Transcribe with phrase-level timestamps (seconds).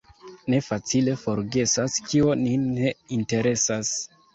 [0.53, 3.99] Ni facile forgesas, kio nin ne interesas.